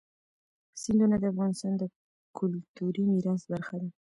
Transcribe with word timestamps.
سیندونه 0.81 1.15
د 1.19 1.23
افغانستان 1.33 1.73
د 1.77 1.83
کلتوري 2.37 3.03
میراث 3.11 3.41
برخه 3.51 3.75
ده. 3.81 3.89